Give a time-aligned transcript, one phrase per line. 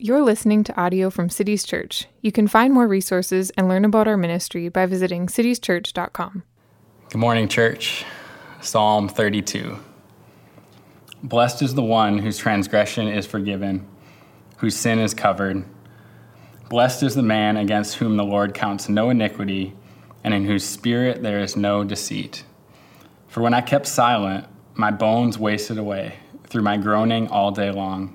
[0.00, 2.06] You're listening to audio from Cities Church.
[2.20, 6.44] You can find more resources and learn about our ministry by visiting citieschurch.com.
[7.10, 8.04] Good morning, church.
[8.60, 9.76] Psalm 32.
[11.24, 13.88] Blessed is the one whose transgression is forgiven,
[14.58, 15.64] whose sin is covered.
[16.68, 19.74] Blessed is the man against whom the Lord counts no iniquity,
[20.22, 22.44] and in whose spirit there is no deceit.
[23.26, 24.46] For when I kept silent,
[24.76, 28.14] my bones wasted away through my groaning all day long.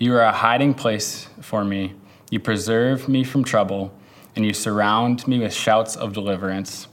[0.00, 1.94] You are a hiding place for me.
[2.30, 3.92] You preserve me from trouble,
[4.36, 6.86] and you surround me with shouts of deliverance.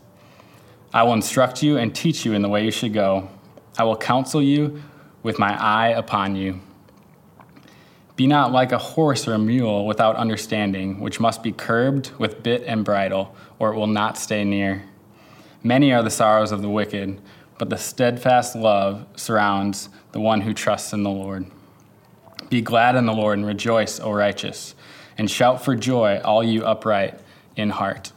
[0.91, 3.29] I will instruct you and teach you in the way you should go.
[3.77, 4.81] I will counsel you
[5.21, 6.61] with my eye upon you.
[8.15, 12.41] Be not like a horse or a mule without understanding, which must be curbed with
[12.41, 14.83] bit and bridle, or it will not stay near.
[15.61, 17.21] Many are the sorrows of the wicked,
[17.59, 21.51] but the steadfast love surrounds the one who trusts in the Lord.
[22.49, 24.75] Be glad in the Lord and rejoice, O righteous,
[25.17, 27.19] and shout for joy, all you upright
[27.55, 28.11] in heart.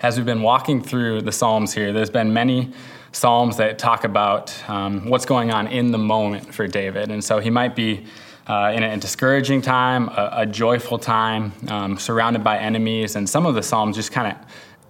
[0.00, 2.72] As we've been walking through the Psalms here, there's been many
[3.12, 7.10] Psalms that talk about um, what's going on in the moment for David.
[7.10, 8.06] And so he might be
[8.46, 13.16] uh, in a discouraging time, a, a joyful time, um, surrounded by enemies.
[13.16, 14.38] And some of the Psalms just kind of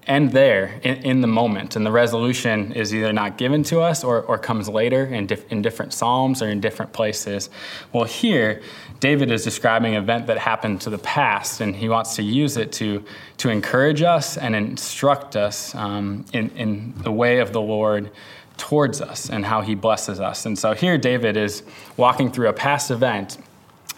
[0.06, 1.76] end there in, in, the moment.
[1.76, 5.50] And the resolution is either not given to us or, or comes later in, dif-
[5.50, 7.50] in different Psalms or in different places.
[7.92, 8.62] Well, here,
[9.00, 12.56] David is describing an event that happened to the past, and he wants to use
[12.56, 13.04] it to,
[13.38, 18.10] to encourage us and instruct us um, in, in the way of the Lord
[18.56, 20.46] towards us and how he blesses us.
[20.46, 21.62] And so here, David is
[21.96, 23.38] walking through a past event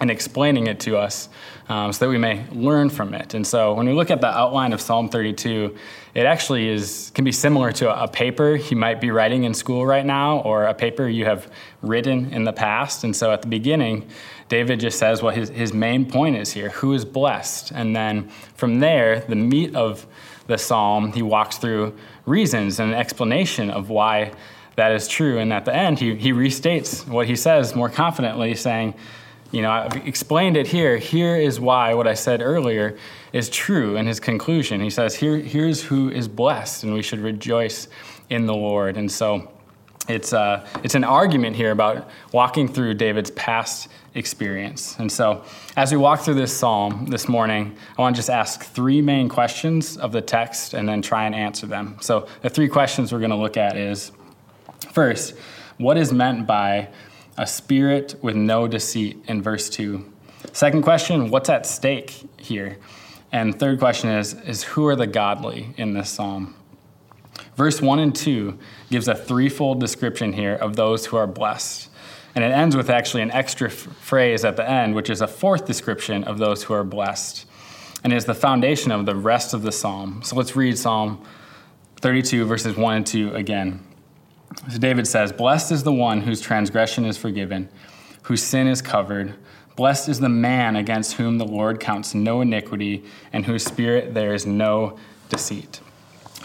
[0.00, 1.28] and explaining it to us
[1.68, 3.34] um, so that we may learn from it.
[3.34, 5.74] And so when we look at the outline of Psalm 32,
[6.14, 9.84] it actually is can be similar to a, paper you might be writing in school
[9.84, 11.50] right now or a paper you have
[11.82, 13.04] written in the past.
[13.04, 14.08] And so at the beginning,
[14.48, 17.72] David just says what his, his main point is here who is blessed?
[17.72, 20.06] And then from there, the meat of
[20.46, 24.32] the psalm, he walks through reasons and an explanation of why
[24.76, 25.38] that is true.
[25.38, 28.94] And at the end, he, he restates what he says more confidently, saying,
[29.52, 30.96] you know, I've explained it here.
[30.96, 32.98] Here is why what I said earlier
[33.32, 34.80] is true in his conclusion.
[34.80, 37.88] He says, here, here's who is blessed, and we should rejoice
[38.28, 38.96] in the Lord.
[38.96, 39.50] And so
[40.08, 44.96] it's, uh, it's an argument here about walking through David's past experience.
[44.98, 45.44] And so
[45.76, 49.28] as we walk through this psalm this morning, I want to just ask three main
[49.28, 51.98] questions of the text and then try and answer them.
[52.00, 54.12] So the three questions we're going to look at is
[54.92, 55.34] first,
[55.78, 56.88] what is meant by
[57.38, 60.12] a spirit with no deceit in verse 2.
[60.52, 62.78] Second question, what's at stake here?
[63.32, 66.54] And third question is, is who are the godly in this psalm?
[67.56, 68.58] Verse 1 and 2
[68.90, 71.90] gives a threefold description here of those who are blessed.
[72.34, 75.26] And it ends with actually an extra f- phrase at the end, which is a
[75.26, 77.46] fourth description of those who are blessed
[78.04, 80.20] and is the foundation of the rest of the psalm.
[80.22, 81.24] So let's read Psalm
[82.00, 83.85] 32, verses 1 and 2 again.
[84.70, 87.68] So David says, Blessed is the one whose transgression is forgiven,
[88.22, 89.34] whose sin is covered.
[89.76, 94.34] Blessed is the man against whom the Lord counts no iniquity, and whose spirit there
[94.34, 95.80] is no deceit.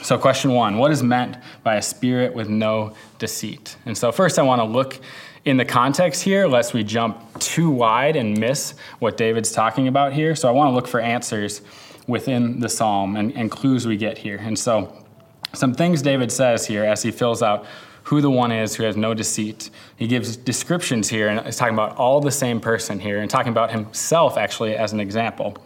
[0.01, 3.77] So, question one what is meant by a spirit with no deceit?
[3.85, 4.99] And so, first, I want to look
[5.45, 10.13] in the context here, lest we jump too wide and miss what David's talking about
[10.13, 10.35] here.
[10.35, 11.61] So, I want to look for answers
[12.07, 14.37] within the psalm and, and clues we get here.
[14.37, 15.05] And so,
[15.53, 17.65] some things David says here as he fills out
[18.03, 19.69] who the one is who has no deceit.
[19.95, 23.51] He gives descriptions here, and he's talking about all the same person here, and talking
[23.51, 25.57] about himself actually as an example.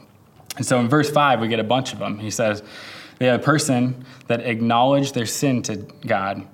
[0.57, 2.19] And so in verse 5, we get a bunch of them.
[2.19, 2.63] He says,
[3.19, 6.47] They have a person that acknowledge their sin to God.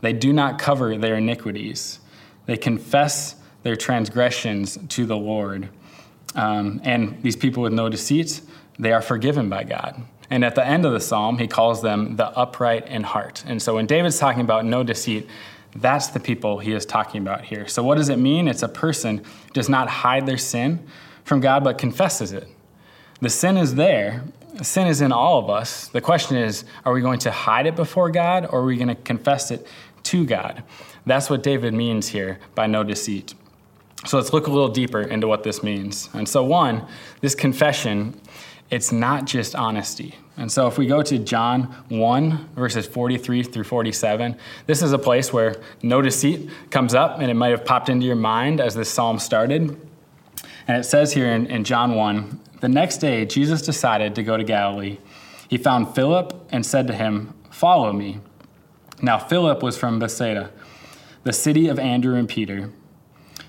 [0.00, 2.00] They do not cover their iniquities.
[2.46, 5.68] They confess their transgressions to the Lord.
[6.34, 8.40] Um, and these people with no deceit,
[8.78, 10.02] they are forgiven by God.
[10.30, 13.44] And at the end of the psalm, he calls them the upright in heart.
[13.46, 15.26] And so when David's talking about no deceit,
[15.74, 17.66] that's the people he is talking about here.
[17.66, 18.48] So what does it mean?
[18.48, 19.22] It's a person
[19.52, 20.86] does not hide their sin
[21.24, 22.48] from God, but confesses it.
[23.20, 24.24] The sin is there.
[24.62, 25.88] Sin is in all of us.
[25.88, 28.88] The question is, are we going to hide it before God or are we going
[28.88, 29.66] to confess it
[30.04, 30.62] to God?
[31.06, 33.34] That's what David means here by no deceit.
[34.06, 36.08] So let's look a little deeper into what this means.
[36.12, 36.86] And so, one,
[37.20, 38.18] this confession,
[38.70, 40.14] it's not just honesty.
[40.36, 44.36] And so, if we go to John 1, verses 43 through 47,
[44.66, 48.06] this is a place where no deceit comes up, and it might have popped into
[48.06, 49.76] your mind as this psalm started.
[50.68, 54.36] And it says here in, in John 1 The next day, Jesus decided to go
[54.36, 54.98] to Galilee.
[55.48, 58.20] He found Philip and said to him, Follow me.
[59.02, 60.50] Now, Philip was from Bethsaida,
[61.24, 62.70] the city of Andrew and Peter.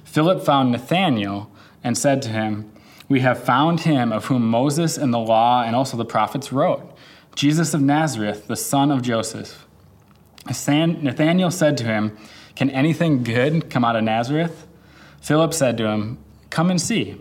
[0.05, 1.51] Philip found Nathanael
[1.83, 2.71] and said to him,
[3.09, 6.95] We have found him of whom Moses and the law and also the prophets wrote,
[7.35, 9.65] Jesus of Nazareth, the son of Joseph.
[10.45, 12.17] Nathanael said to him,
[12.55, 14.67] Can anything good come out of Nazareth?
[15.21, 16.19] Philip said to him,
[16.49, 17.19] Come and see.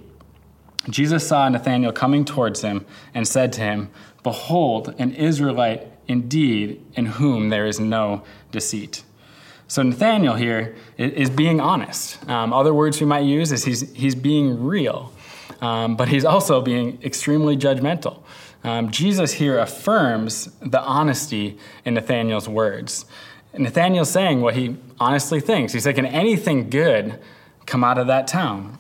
[0.89, 3.91] Jesus saw Nathanael coming towards him and said to him,
[4.23, 9.05] Behold, an Israelite indeed, in whom there is no deceit.
[9.69, 12.27] So Nathaniel here is being honest.
[12.29, 15.13] Um, other words we might use is he's, he's being real,
[15.61, 18.23] um, but he's also being extremely judgmental.
[18.65, 23.05] Um, Jesus here affirms the honesty in Nathaniel's words.
[23.57, 25.73] Nathaniel's saying what he honestly thinks.
[25.73, 27.19] He's like, can anything good
[27.67, 28.79] come out of that town?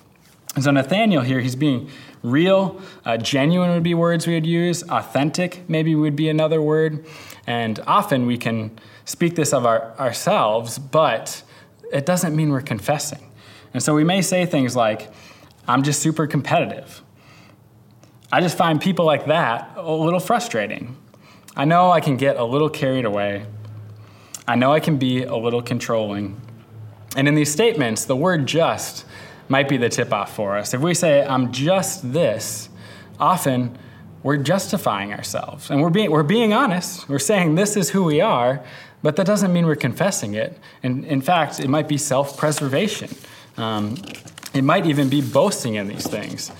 [0.54, 1.90] And so Nathaniel here, he's being
[2.22, 7.04] real, uh, genuine would be words we would use, authentic maybe would be another word.
[7.46, 11.42] And often we can speak this of our, ourselves, but
[11.92, 13.31] it doesn't mean we're confessing.
[13.72, 15.10] And so we may say things like,
[15.69, 17.03] I'm just super competitive.
[18.32, 20.97] I just find people like that a little frustrating.
[21.56, 23.44] I know I can get a little carried away.
[24.47, 26.41] I know I can be a little controlling.
[27.17, 29.05] And in these statements, the word just
[29.49, 30.73] might be the tip off for us.
[30.73, 32.69] If we say, I'm just this,
[33.19, 33.79] often
[34.23, 35.70] we're justifying ourselves.
[35.70, 37.09] And we're being, we're being honest.
[37.09, 38.62] We're saying this is who we are,
[39.03, 40.59] but that doesn't mean we're confessing it.
[40.82, 43.11] And in fact, it might be self preservation.
[43.56, 43.97] Um,
[44.54, 46.50] it might even be boasting in these things,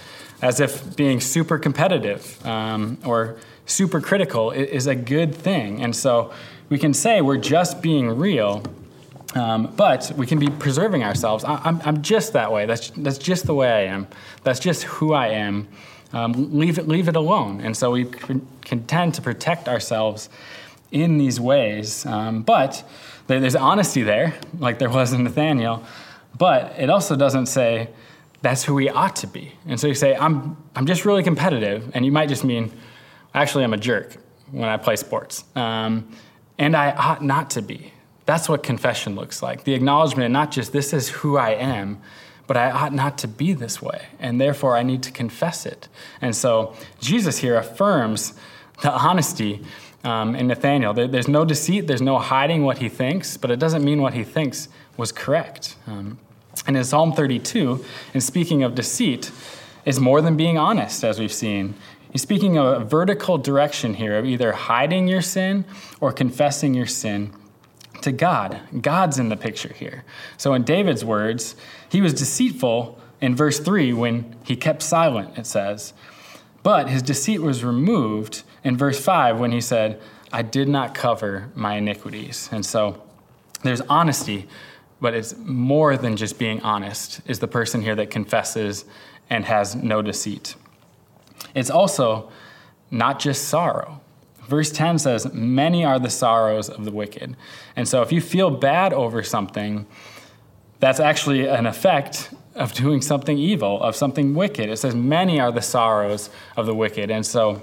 [0.43, 5.83] as if being super competitive um, or super critical is a good thing.
[5.83, 6.33] And so
[6.69, 8.63] we can say we're just being real,
[9.35, 11.45] um, but we can be preserving ourselves.
[11.45, 12.67] I, I'm, I'm just that way.
[12.67, 14.07] That's, that's just the way I am.
[14.45, 15.69] That's just who I am.
[16.13, 17.61] Um, leave, it, leave it alone.
[17.61, 20.31] And so we can tend to protect ourselves
[20.91, 22.07] in these ways.
[22.07, 22.83] Um, but
[23.27, 25.85] there's honesty there, like there was in Nathaniel,
[26.39, 27.91] but it also doesn't say
[28.41, 29.53] that's who we ought to be.
[29.67, 32.73] And so you say, I'm, I'm just really competitive, and you might just mean,
[33.35, 34.17] actually, I'm a jerk
[34.51, 35.45] when I play sports.
[35.57, 36.11] Um,
[36.59, 37.93] and I ought not to be.
[38.27, 39.65] That's what confession looks like.
[39.65, 42.01] The acknowledgement, not just this is who I am,
[42.47, 45.89] but I ought not to be this way, and therefore I need to confess it.
[46.21, 48.35] And so Jesus here affirms
[48.83, 49.65] the honesty
[50.05, 50.95] um, in Nathaniel.
[50.95, 54.15] There, there's no deceit, there's no hiding what he thinks, but it doesn't mean what
[54.15, 55.77] he thinks was correct.
[55.87, 56.19] Um,
[56.67, 57.85] and in Psalm 32,
[58.15, 59.31] in speaking of deceit,
[59.85, 61.75] is more than being honest, as we've seen.
[62.13, 65.65] He's speaking of a vertical direction here of either hiding your sin
[66.01, 67.33] or confessing your sin
[68.03, 68.61] to God.
[68.81, 70.05] God's in the picture here.
[70.37, 71.57] So, in David's words,
[71.89, 75.93] he was deceitful in verse 3 when he kept silent, it says.
[76.63, 80.01] But his deceit was removed in verse 5 when he said,
[80.33, 82.49] I did not cover my iniquities.
[82.53, 83.03] And so
[83.63, 84.47] there's honesty,
[85.01, 88.85] but it's more than just being honest, is the person here that confesses
[89.31, 90.55] and has no deceit.
[91.55, 92.31] It's also
[92.91, 94.01] not just sorrow.
[94.49, 97.37] Verse 10 says, Many are the sorrows of the wicked.
[97.77, 99.87] And so if you feel bad over something,
[100.81, 104.71] that's actually an effect of doing something evil, of something wicked.
[104.71, 107.11] It says, Many are the sorrows of the wicked.
[107.11, 107.63] And so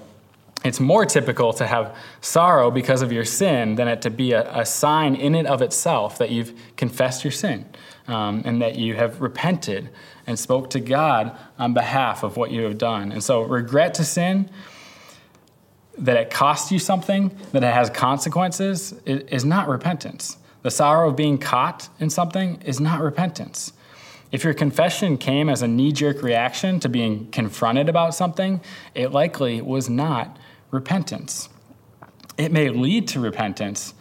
[0.66, 4.52] it's more typical to have sorrow because of your sin than it to be a,
[4.62, 7.66] a sign in and of itself that you've confessed your sin
[8.08, 9.90] um, and that you have repented
[10.26, 13.12] and spoke to God on behalf of what you have done.
[13.12, 14.50] And so, regret to sin,
[16.00, 20.38] that it costs you something, that it has consequences, is not repentance.
[20.64, 23.72] The sorrow of being caught in something is not repentance.
[24.32, 28.60] If your confession came as a knee jerk reaction to being confronted about something,
[28.96, 30.38] it likely was not
[30.76, 31.50] repentance.
[32.38, 33.94] It may lead to repentance,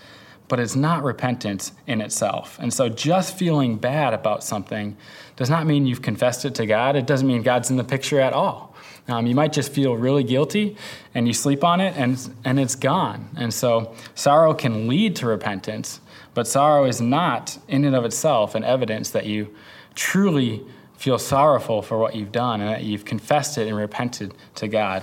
[0.48, 2.58] but it's not repentance in itself.
[2.60, 4.96] And so just feeling bad about something
[5.36, 6.96] does not mean you've confessed it to God.
[6.96, 8.74] It doesn't mean God's in the picture at all.
[9.06, 10.76] Um, you might just feel really guilty
[11.14, 13.28] and you sleep on it and, and it's gone.
[13.36, 16.00] And so sorrow can lead to repentance,
[16.34, 19.54] but sorrow is not in and of itself an evidence that you
[19.94, 20.64] truly
[20.96, 25.02] feel sorrowful for what you've done and that you've confessed it and repented to God.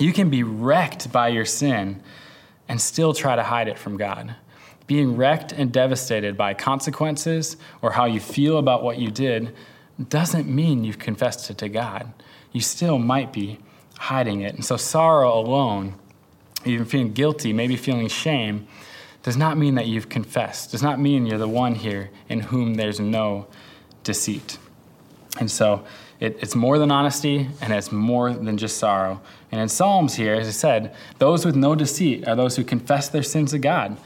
[0.00, 2.02] You can be wrecked by your sin
[2.68, 4.34] and still try to hide it from God.
[4.86, 9.54] Being wrecked and devastated by consequences or how you feel about what you did
[10.08, 12.12] doesn't mean you've confessed it to God.
[12.50, 13.58] You still might be
[13.98, 14.54] hiding it.
[14.54, 15.94] And so, sorrow alone,
[16.64, 18.66] even feeling guilty, maybe feeling shame,
[19.22, 22.74] does not mean that you've confessed, does not mean you're the one here in whom
[22.74, 23.46] there's no
[24.02, 24.56] deceit.
[25.38, 25.84] And so,
[26.20, 29.20] it, it's more than honesty and it's more than just sorrow.
[29.50, 33.08] And in Psalms here, as I said, those with no deceit are those who confess
[33.08, 33.96] their sins to God.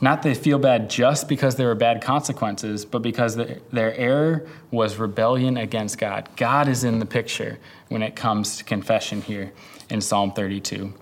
[0.00, 4.46] Not they feel bad just because there were bad consequences, but because the, their error
[4.70, 6.28] was rebellion against God.
[6.36, 7.58] God is in the picture
[7.88, 9.52] when it comes to confession here
[9.88, 10.92] in Psalm 32.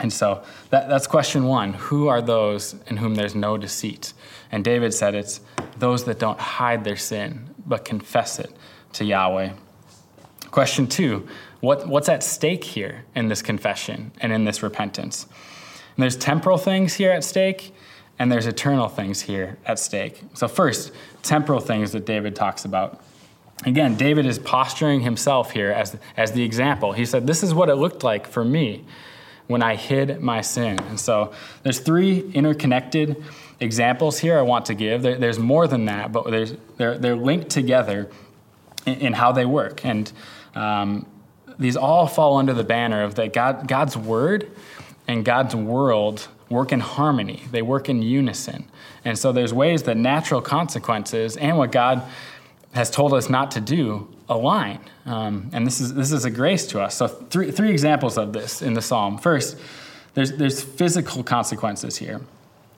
[0.00, 4.12] And so that, that's question one Who are those in whom there's no deceit?
[4.50, 5.40] And David said it's
[5.78, 8.50] those that don't hide their sin, but confess it
[8.94, 9.52] to Yahweh.
[10.50, 11.28] Question two
[11.60, 15.26] what, What's at stake here in this confession and in this repentance?
[15.96, 17.72] And there's temporal things here at stake,
[18.18, 20.22] and there's eternal things here at stake.
[20.34, 23.00] So, first, temporal things that David talks about.
[23.64, 26.92] Again, David is posturing himself here as, as the example.
[26.92, 28.84] He said, This is what it looked like for me
[29.46, 30.78] when I hid my sin.
[30.80, 31.32] And so,
[31.62, 33.22] there's three interconnected
[33.60, 35.02] examples here I want to give.
[35.02, 36.30] There, there's more than that, but
[36.76, 38.10] they're, they're linked together
[38.86, 39.84] in, in how they work.
[39.84, 40.10] And
[40.54, 41.06] um,
[41.58, 44.50] these all fall under the banner of that God, God's word
[45.06, 48.68] and God's world work in harmony, they work in unison.
[49.04, 52.02] And so there's ways that natural consequences and what God
[52.72, 54.80] has told us not to do align.
[55.06, 56.94] Um, and this is, this is a grace to us.
[56.94, 59.18] So, three, three examples of this in the psalm.
[59.18, 59.58] First,
[60.14, 62.20] there's, there's physical consequences here.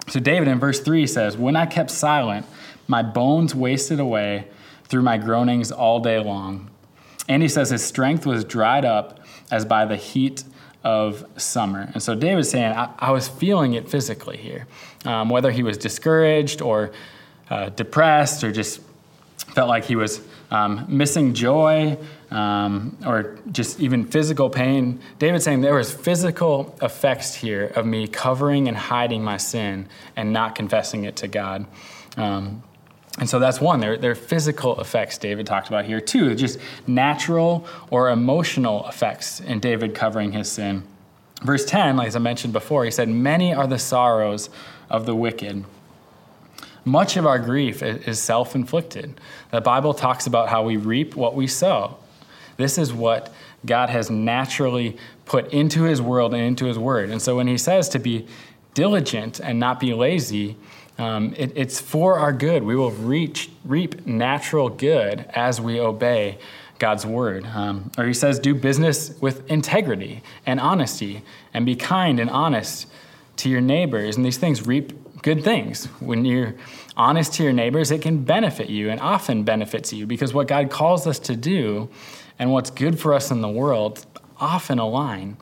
[0.09, 2.47] So, David in verse 3 says, When I kept silent,
[2.89, 4.49] my bones wasted away
[4.85, 6.71] through my groanings all day long.
[7.29, 10.45] And he says, His strength was dried up as by the heat
[10.83, 11.91] of summer.
[11.95, 14.67] And so David's saying, I, I was feeling it physically here.
[15.05, 16.93] Um, whether he was discouraged or
[17.51, 18.81] uh, depressed or just
[19.55, 21.97] felt like he was um, missing joy
[22.31, 25.01] um, or just even physical pain.
[25.19, 30.33] David's saying there was physical effects here of me covering and hiding my sin and
[30.33, 31.67] not confessing it to God.
[32.17, 32.63] Um,
[33.19, 33.81] and so that's one.
[33.81, 36.01] There, are physical effects David talked about here.
[36.01, 40.83] Two, just natural or emotional effects in David covering his sin.
[41.43, 44.51] Verse 10, like as I mentioned before, he said, Many are the sorrows
[44.91, 45.65] of the wicked.
[46.85, 49.21] Much of our grief is self inflicted.
[49.51, 51.97] The Bible talks about how we reap what we sow.
[52.57, 53.33] This is what
[53.65, 57.11] God has naturally put into his world and into his word.
[57.11, 58.27] And so when he says to be
[58.75, 60.57] diligent and not be lazy,
[60.99, 62.63] um, it, it's for our good.
[62.63, 66.39] We will reach, reap natural good as we obey
[66.79, 67.47] God's word.
[67.47, 71.23] Um, or he says, do business with integrity and honesty
[71.53, 72.87] and be kind and honest
[73.37, 74.17] to your neighbors.
[74.17, 75.87] And these things reap good things.
[76.01, 76.55] When you're
[76.97, 80.71] honest to your neighbors, it can benefit you and often benefits you because what God
[80.71, 81.89] calls us to do
[82.39, 84.05] and what's good for us in the world
[84.39, 85.37] often align.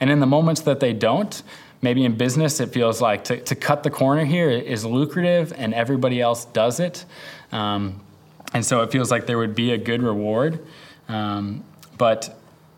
[0.00, 1.42] And in the moments that they don't,
[1.86, 5.72] maybe in business it feels like to, to cut the corner here is lucrative and
[5.72, 7.04] everybody else does it.
[7.52, 8.00] Um,
[8.52, 10.66] and so it feels like there would be a good reward.
[11.08, 11.62] Um,
[11.96, 12.36] but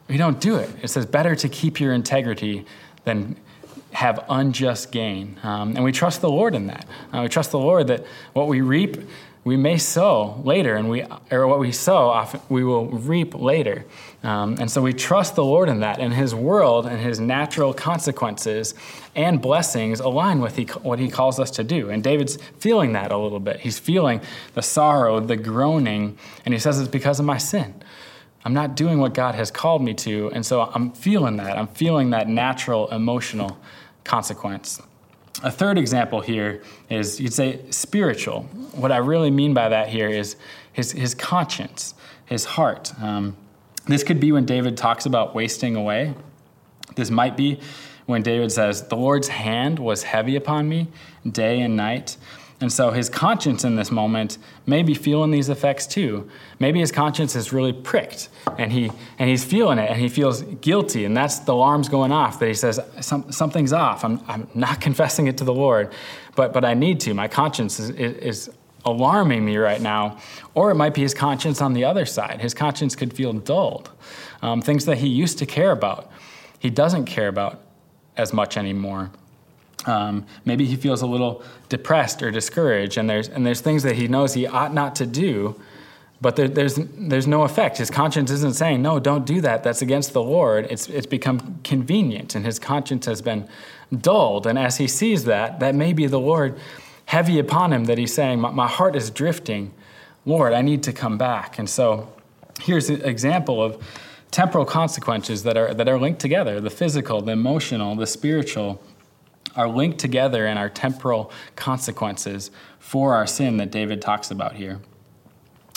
[0.08, 0.68] we don't do it.
[0.82, 2.66] It says better to keep your integrity
[3.04, 3.36] than
[3.92, 5.38] have unjust gain.
[5.42, 6.84] Um, and we trust the lord in that.
[7.10, 8.98] Uh, we trust the lord that what we reap
[9.44, 13.84] we may sow later, and we or what we sow, often, we will reap later.
[14.22, 17.72] Um, and so we trust the Lord in that, and His world and His natural
[17.72, 18.74] consequences
[19.14, 21.90] and blessings align with he, what He calls us to do.
[21.90, 23.60] And David's feeling that a little bit.
[23.60, 24.20] He's feeling
[24.54, 27.74] the sorrow, the groaning, and he says it's because of my sin.
[28.44, 31.58] I'm not doing what God has called me to, and so I'm feeling that.
[31.58, 33.58] I'm feeling that natural emotional
[34.04, 34.80] consequence.
[35.42, 38.42] A third example here is you'd say spiritual.
[38.72, 40.36] What I really mean by that here is
[40.72, 41.94] his, his conscience,
[42.26, 42.92] his heart.
[43.00, 43.36] Um,
[43.86, 46.14] this could be when David talks about wasting away.
[46.96, 47.60] This might be
[48.06, 50.88] when David says, The Lord's hand was heavy upon me
[51.30, 52.16] day and night.
[52.60, 54.36] And so his conscience in this moment
[54.66, 56.28] may be feeling these effects too.
[56.58, 60.42] Maybe his conscience is really pricked and, he, and he's feeling it and he feels
[60.42, 61.04] guilty.
[61.04, 64.04] And that's the alarms going off that he says, Some, Something's off.
[64.04, 65.92] I'm, I'm not confessing it to the Lord,
[66.34, 67.14] but, but I need to.
[67.14, 68.50] My conscience is, is
[68.84, 70.18] alarming me right now.
[70.54, 72.40] Or it might be his conscience on the other side.
[72.40, 73.90] His conscience could feel dulled.
[74.42, 76.10] Um, things that he used to care about,
[76.58, 77.60] he doesn't care about
[78.16, 79.10] as much anymore.
[79.86, 83.96] Um, maybe he feels a little depressed or discouraged, and there's, and there's things that
[83.96, 85.60] he knows he ought not to do,
[86.20, 87.78] but there, there's, there's no effect.
[87.78, 89.62] His conscience isn't saying, no, don't do that.
[89.62, 90.66] That's against the Lord.
[90.68, 93.48] It's, it's become convenient, and his conscience has been
[93.96, 94.46] dulled.
[94.46, 96.58] And as he sees that, that may be the Lord
[97.06, 99.72] heavy upon him that he's saying, my, my heart is drifting
[100.28, 101.58] Lord, I need to come back.
[101.58, 102.12] And so
[102.60, 103.82] here's an example of
[104.30, 108.82] temporal consequences that are, that are linked together the physical, the emotional, the spiritual
[109.56, 114.80] are linked together in our temporal consequences for our sin that David talks about here.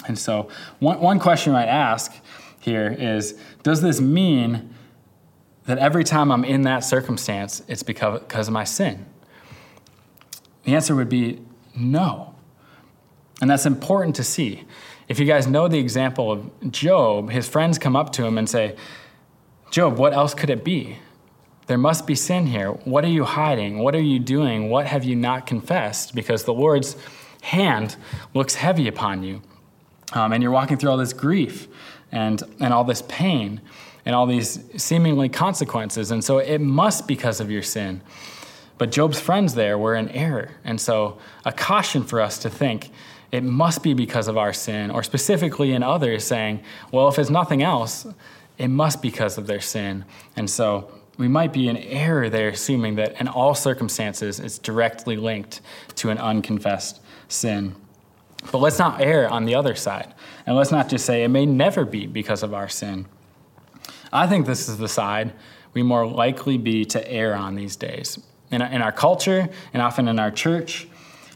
[0.08, 0.50] And so,
[0.80, 2.14] one, one question I might ask
[2.60, 4.74] here is Does this mean
[5.66, 9.06] that every time I'm in that circumstance, it's because, because of my sin?
[10.64, 11.42] The answer would be
[11.76, 12.36] no.
[13.42, 14.66] And that's important to see.
[15.08, 18.48] If you guys know the example of Job, his friends come up to him and
[18.48, 18.76] say,
[19.72, 20.98] Job, what else could it be?
[21.68, 22.72] There must be sin here.
[22.72, 23.80] What are you hiding?
[23.80, 24.70] What are you doing?
[24.70, 26.16] What have you not confessed?
[26.16, 26.96] Because the Lord's
[27.42, 27.96] hand
[28.34, 29.42] looks heavy upon you.
[30.14, 31.68] Um, and you're walking through all this grief
[32.12, 33.62] and, and all this pain
[34.06, 36.12] and all these seemingly consequences.
[36.12, 38.02] And so it must because of your sin.
[38.78, 40.52] But Job's friends there were in error.
[40.64, 42.90] And so a caution for us to think
[43.32, 47.30] it must be because of our sin, or specifically in others saying, well, if it's
[47.30, 48.06] nothing else,
[48.58, 50.04] it must be because of their sin.
[50.36, 50.92] And so
[51.22, 55.62] we might be in error there, assuming that in all circumstances it's directly linked
[55.98, 57.76] to an unconfessed sin.
[58.52, 60.16] But let's not err on the other side.
[60.48, 63.06] And let's not just say it may never be because of our sin.
[64.12, 65.34] I think this is the side
[65.76, 68.18] we more likely be to err on these days.
[68.50, 70.88] In in our culture and often in our church,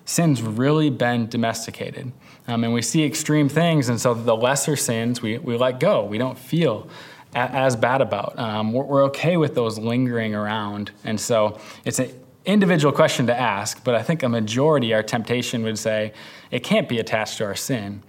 [0.04, 2.12] sin's really been domesticated.
[2.48, 6.04] Um, and we see extreme things, and so the lesser sins we, we let go.
[6.04, 6.89] We don't feel
[7.36, 8.39] as bad about.
[8.39, 10.92] Um, we're, we're okay with those lingering around.
[11.04, 12.10] And so it's an
[12.46, 16.13] individual question to ask, but I think a majority, our temptation would say,
[16.50, 18.04] it can't be attached to our sin.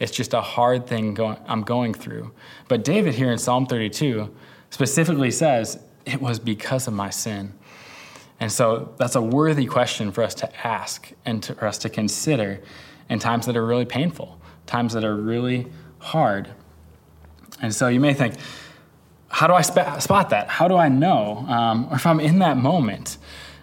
[0.00, 2.32] It's just a hard thing I'm going through.
[2.66, 4.34] But David here in Psalm 32
[4.70, 7.52] specifically says, it was because of my sin.
[8.40, 11.88] And so that's a worthy question for us to ask and to, for us to
[11.88, 12.60] consider
[13.08, 16.48] in times that are really painful, times that are really hard.
[17.60, 18.34] And so you may think,
[19.32, 20.48] how do I sp- spot that?
[20.48, 21.38] How do I know?
[21.48, 23.16] Um, or if I'm in that moment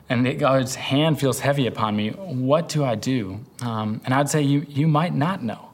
[0.10, 3.40] and God's hand feels heavy upon me, what do I do?
[3.62, 5.70] Um, and I'd say you, you might not know.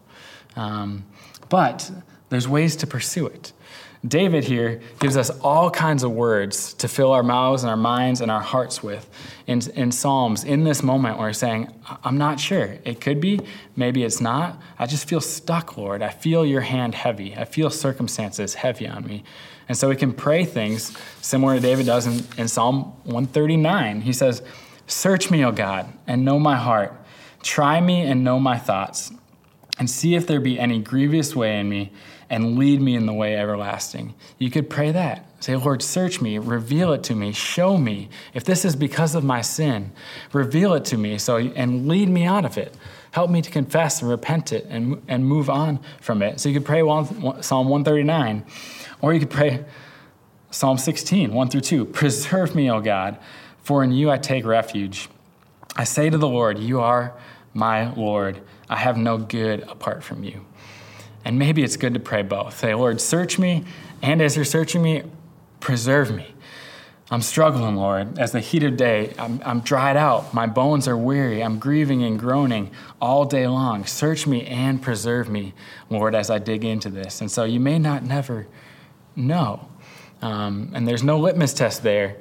[0.58, 1.05] Um,
[1.47, 1.89] but
[2.27, 3.53] there's ways to pursue it.
[4.05, 8.19] David here gives us all kinds of words to fill our mouths and our minds
[8.19, 9.10] and our hearts with
[9.47, 12.77] in, in Psalms in this moment where he's saying, I'm not sure.
[12.84, 13.39] It could be,
[13.77, 14.62] maybe it's not.
[14.77, 16.03] I just feel stuck, Lord.
[16.03, 17.36] I feel your hand heavy.
[17.36, 19.23] I feel circumstances heavy on me.
[19.67, 24.01] And so we can pray things similar to David does in, in Psalm 139.
[24.01, 24.41] He says,
[24.88, 26.93] Search me, O God, and know my heart.
[27.41, 29.12] Try me and know my thoughts,
[29.80, 31.91] and see if there be any grievous way in me
[32.30, 34.13] and lead me in the way everlasting.
[34.39, 35.25] You could pray that.
[35.39, 38.10] Say, Lord, search me, reveal it to me, show me.
[38.34, 39.91] If this is because of my sin,
[40.34, 42.75] reveal it to me so and lead me out of it.
[43.12, 46.39] Help me to confess and repent it and, and move on from it.
[46.39, 48.43] So you could pray Psalm 139,
[49.01, 49.65] or you could pray
[50.51, 51.86] Psalm 16, 1 through 2.
[51.86, 53.17] Preserve me, O God,
[53.62, 55.10] for in you I take refuge.
[55.75, 57.13] I say to the Lord, You are
[57.53, 58.41] my Lord.
[58.69, 60.45] I have no good apart from you.
[61.25, 62.58] And maybe it's good to pray both.
[62.58, 63.65] Say, Lord, search me,
[64.01, 65.03] and as you're searching me,
[65.60, 66.36] preserve me.
[67.12, 68.17] I'm struggling, Lord.
[68.17, 70.34] As the heat of day, I'm, I'm dried out.
[70.34, 71.43] My bones are weary.
[71.43, 73.86] I'm grieving and groaning all day long.
[73.86, 75.53] Search me and preserve me,
[75.89, 77.21] Lord, as I dig into this.
[77.21, 78.47] And so you may not never
[79.15, 79.67] know.
[80.21, 82.17] Um, and there's no litmus test there,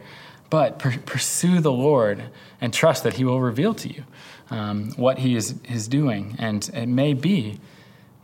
[0.50, 2.24] but per- pursue the Lord
[2.60, 4.04] and trust that He will reveal to you
[4.50, 6.36] um, what He is, is doing.
[6.38, 7.60] And it may be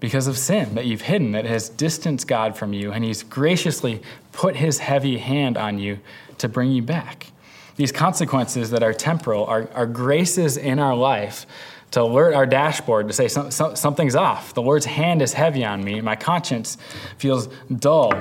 [0.01, 4.03] because of sin that you've hidden, that has distanced God from you, and He's graciously
[4.33, 6.01] put His heavy hand on you
[6.39, 7.33] to bring you back.
[7.77, 11.47] These consequences that are temporal are, are graces in our life
[11.93, 14.55] to alert our dashboard to say some, some, something's off.
[14.55, 16.01] The Lord's hand is heavy on me.
[16.01, 16.79] My conscience
[17.19, 18.13] feels dull.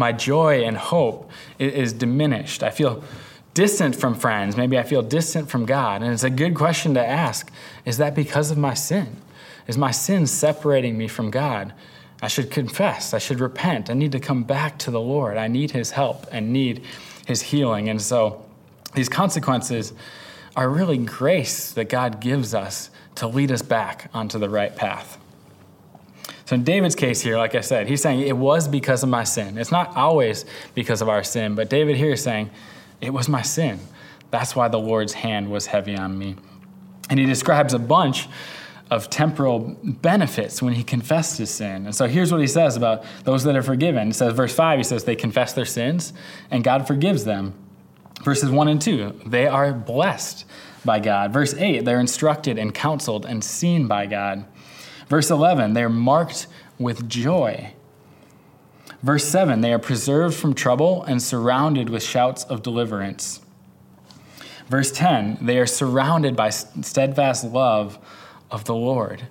[0.00, 2.62] My joy and hope is, is diminished.
[2.62, 3.04] I feel
[3.52, 4.56] distant from friends.
[4.56, 6.02] Maybe I feel distant from God.
[6.02, 7.52] And it's a good question to ask
[7.84, 9.18] is that because of my sin?
[9.68, 11.74] Is my sin separating me from God?
[12.22, 13.12] I should confess.
[13.12, 13.90] I should repent.
[13.90, 15.36] I need to come back to the Lord.
[15.36, 16.82] I need His help and need
[17.26, 17.90] His healing.
[17.90, 18.42] And so
[18.94, 19.92] these consequences
[20.56, 25.18] are really grace that God gives us to lead us back onto the right path.
[26.50, 29.22] So, in David's case here, like I said, he's saying it was because of my
[29.22, 29.56] sin.
[29.56, 32.50] It's not always because of our sin, but David here is saying
[33.00, 33.78] it was my sin.
[34.32, 36.34] That's why the Lord's hand was heavy on me.
[37.08, 38.28] And he describes a bunch
[38.90, 41.86] of temporal benefits when he confessed his sin.
[41.86, 44.08] And so here's what he says about those that are forgiven.
[44.08, 46.12] He says, verse 5, he says, they confess their sins
[46.50, 47.54] and God forgives them.
[48.24, 50.46] Verses 1 and 2, they are blessed
[50.84, 51.32] by God.
[51.32, 54.46] Verse 8, they're instructed and counseled and seen by God.
[55.10, 56.46] Verse 11, they are marked
[56.78, 57.72] with joy.
[59.02, 63.40] Verse 7, they are preserved from trouble and surrounded with shouts of deliverance.
[64.68, 67.98] Verse 10, they are surrounded by steadfast love
[68.52, 69.26] of the Lord.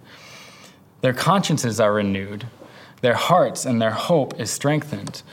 [1.00, 2.46] Their consciences are renewed,
[3.00, 5.24] their hearts and their hope is strengthened.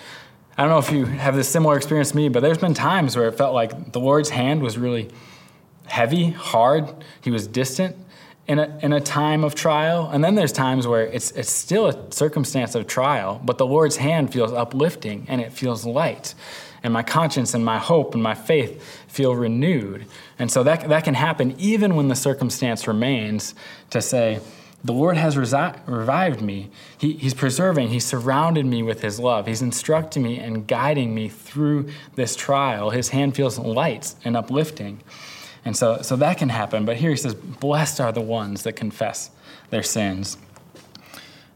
[0.56, 3.16] I don't know if you have this similar experience to me, but there's been times
[3.16, 5.10] where it felt like the Lord's hand was really
[5.86, 7.96] heavy, hard, He was distant
[8.46, 10.08] in a, in a time of trial.
[10.10, 13.96] And then there's times where it's, it's still a circumstance of trial, but the Lord's
[13.96, 16.34] hand feels uplifting and it feels light.
[16.82, 20.06] And my conscience and my hope and my faith feel renewed.
[20.38, 23.54] And so that, that can happen even when the circumstance remains
[23.90, 24.40] to say,
[24.84, 26.70] the Lord has resi- revived me.
[26.96, 29.48] He, he's preserving, He's surrounded me with His love.
[29.48, 32.90] He's instructing me and guiding me through this trial.
[32.90, 35.00] His hand feels light and uplifting.
[35.66, 36.84] And so, so that can happen.
[36.84, 39.30] But here he says, Blessed are the ones that confess
[39.70, 40.38] their sins.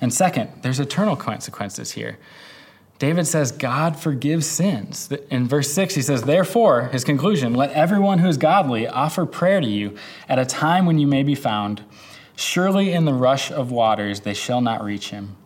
[0.01, 2.19] And second, there's eternal consequences here.
[2.99, 5.13] David says God forgives sins.
[5.31, 9.61] In verse 6, he says, Therefore, his conclusion, let everyone who is godly offer prayer
[9.61, 9.97] to you
[10.29, 11.85] at a time when you may be found.
[12.35, 15.37] Surely in the rush of waters they shall not reach him.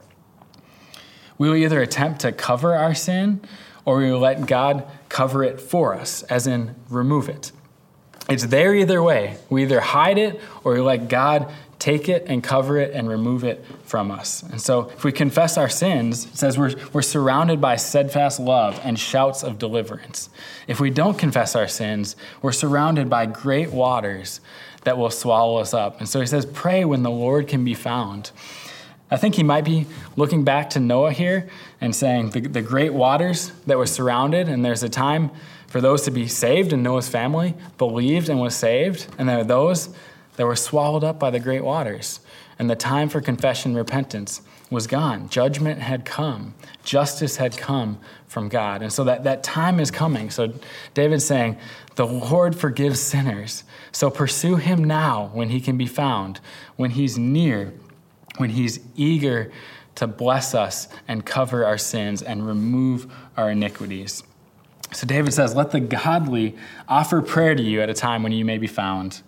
[1.37, 3.42] We will either attempt to cover our sin
[3.85, 7.53] or we will let God cover it for us, as in remove it.
[8.28, 9.37] It's there either way.
[9.50, 13.44] We either hide it or we let God take it and cover it and remove
[13.44, 14.42] it from us.
[14.44, 18.80] And so if we confess our sins, it says we're, we're surrounded by steadfast love
[18.82, 20.30] and shouts of deliverance.
[20.66, 24.40] If we don't confess our sins, we're surrounded by great waters
[24.84, 25.98] that will swallow us up.
[25.98, 28.30] And so he says, pray when the Lord can be found.
[29.10, 31.48] I think he might be looking back to Noah here
[31.80, 35.30] and saying the, the great waters that were surrounded, and there's a time
[35.74, 39.42] for those to be saved, and Noah's family believed and was saved, and there are
[39.42, 39.88] those
[40.37, 42.20] that were swallowed up by the great waters.
[42.60, 45.28] And the time for confession and repentance was gone.
[45.28, 46.54] Judgment had come.
[46.84, 48.82] Justice had come from God.
[48.82, 50.30] And so that, that time is coming.
[50.30, 50.52] So
[50.94, 51.58] David's saying,
[51.96, 53.64] The Lord forgives sinners.
[53.90, 56.38] So pursue him now when he can be found,
[56.76, 57.74] when he's near,
[58.37, 59.50] when he's eager
[59.96, 64.22] to bless us and cover our sins and remove our iniquities.
[64.94, 66.57] So David says, Let the godly
[66.88, 69.22] offer prayer to you at a time when you may be found.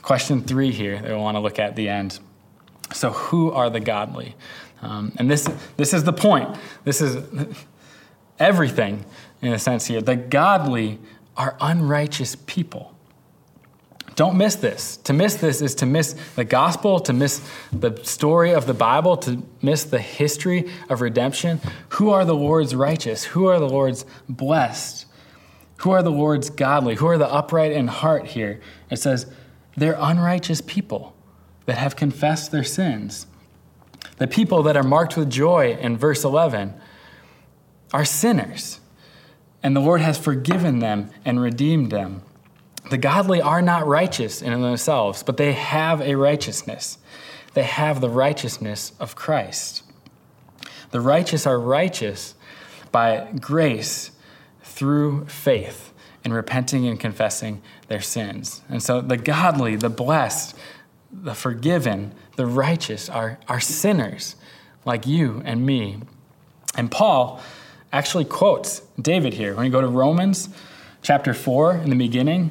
[0.00, 2.18] Question three here that we want to look at, the end.
[2.92, 4.34] So, who are the godly?
[4.80, 6.56] Um, and this, this is the point.
[6.84, 7.24] This is
[8.38, 9.04] everything
[9.40, 10.00] in a sense here.
[10.00, 10.98] The godly
[11.36, 12.91] are unrighteous people.
[14.14, 14.98] Don't miss this.
[14.98, 17.40] To miss this is to miss the gospel, to miss
[17.72, 21.60] the story of the Bible, to miss the history of redemption.
[21.90, 23.24] Who are the Lord's righteous?
[23.24, 25.06] Who are the Lord's blessed?
[25.78, 26.96] Who are the Lord's godly?
[26.96, 28.60] Who are the upright in heart here?
[28.90, 29.26] It says,
[29.76, 31.14] they're unrighteous people
[31.66, 33.26] that have confessed their sins.
[34.18, 36.74] The people that are marked with joy in verse 11
[37.92, 38.80] are sinners,
[39.62, 42.22] and the Lord has forgiven them and redeemed them.
[42.90, 46.98] The godly are not righteous in themselves, but they have a righteousness.
[47.54, 49.82] They have the righteousness of Christ.
[50.90, 52.34] The righteous are righteous
[52.90, 54.10] by grace
[54.62, 55.92] through faith
[56.24, 58.62] in repenting and confessing their sins.
[58.68, 60.56] And so the godly, the blessed,
[61.10, 64.36] the forgiven, the righteous are, are sinners
[64.84, 65.98] like you and me.
[66.76, 67.42] And Paul
[67.92, 69.54] actually quotes David here.
[69.54, 70.48] When you go to Romans
[71.02, 72.50] chapter 4 in the beginning,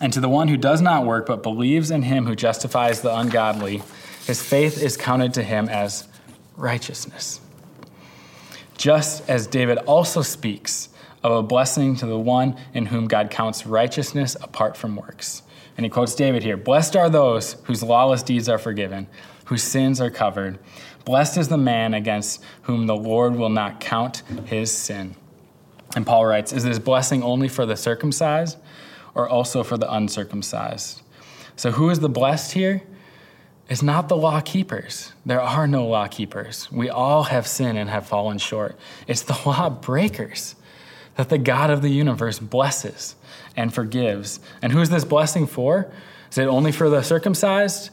[0.00, 3.14] And to the one who does not work but believes in him who justifies the
[3.14, 3.82] ungodly,
[4.26, 6.08] his faith is counted to him as
[6.56, 7.40] righteousness.
[8.76, 10.88] Just as David also speaks
[11.22, 15.42] of a blessing to the one in whom God counts righteousness apart from works.
[15.76, 19.06] And he quotes David here Blessed are those whose lawless deeds are forgiven,
[19.46, 20.58] whose sins are covered.
[21.04, 25.16] Blessed is the man against whom the Lord will not count his sin.
[25.96, 28.58] And Paul writes Is this blessing only for the circumcised?
[29.14, 31.02] Or also for the uncircumcised.
[31.56, 32.82] So, who is the blessed here?
[33.68, 35.12] It's not the law keepers.
[35.24, 36.70] There are no law keepers.
[36.70, 38.76] We all have sinned and have fallen short.
[39.06, 40.56] It's the law breakers
[41.16, 43.14] that the God of the universe blesses
[43.56, 44.40] and forgives.
[44.60, 45.90] And who is this blessing for?
[46.30, 47.90] Is it only for the circumcised?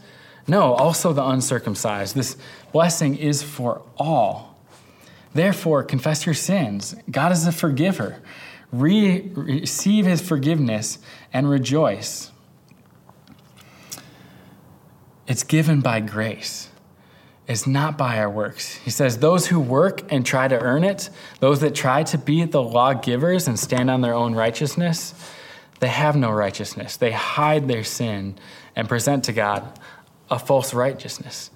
[0.47, 2.15] No, also the uncircumcised.
[2.15, 2.35] This
[2.71, 4.57] blessing is for all.
[5.33, 6.95] Therefore, confess your sins.
[7.09, 8.17] God is a forgiver.
[8.71, 10.99] Re- receive his forgiveness
[11.33, 12.31] and rejoice.
[15.27, 16.69] It's given by grace.
[17.47, 18.75] It's not by our works.
[18.75, 22.45] He says, Those who work and try to earn it, those that try to be
[22.45, 25.13] the lawgivers and stand on their own righteousness,
[25.81, 26.95] they have no righteousness.
[26.95, 28.37] They hide their sin
[28.75, 29.67] and present to God
[30.29, 31.49] a false righteousness.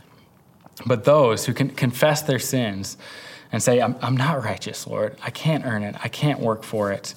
[0.85, 2.97] But those who can confess their sins
[3.55, 6.91] and say, I'm, I'm not righteous, Lord, I can't earn it, I can't work for
[6.91, 7.15] it,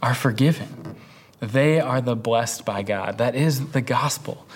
[0.00, 0.96] are forgiven.
[1.38, 3.18] They are the blessed by God.
[3.18, 4.46] That is the gospel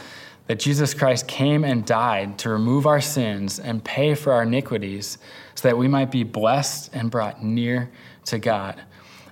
[0.46, 5.18] that Jesus Christ came and died to remove our sins and pay for our iniquities
[5.56, 7.90] so that we might be blessed and brought near
[8.24, 8.80] to God.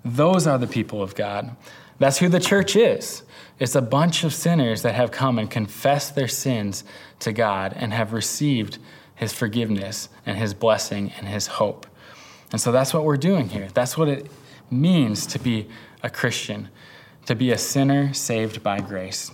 [0.05, 1.57] Those are the people of God.
[1.99, 3.23] That's who the church is.
[3.59, 6.85] It's a bunch of sinners that have come and confessed their sins
[7.21, 8.77] to God and have received
[9.17, 11.87] his forgiveness and his blessing and his hope.
[12.53, 13.69] And so that's what we're doing here.
[13.75, 14.31] That's what it
[14.71, 15.69] means to be
[16.03, 16.69] a Christian,
[17.27, 19.33] to be a sinner saved by grace.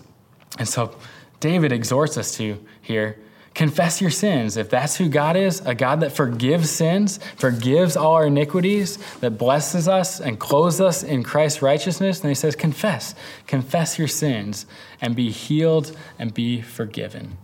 [0.59, 0.97] And so
[1.41, 3.19] David exhorts us to here
[3.55, 4.57] confess your sins.
[4.57, 9.33] If that's who God is, a God that forgives sins, forgives all our iniquities, that
[9.33, 13.15] blesses us and clothes us in Christ's righteousness, then he says, confess,
[13.47, 14.67] confess your sins
[15.01, 17.37] and be healed and be forgiven.